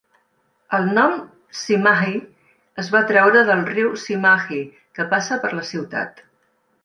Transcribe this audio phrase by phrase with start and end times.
[0.75, 1.11] El nom
[1.57, 2.15] Cimahi
[2.83, 4.63] es va treure del riu Cimahi
[4.99, 6.25] que passa per la ciutat.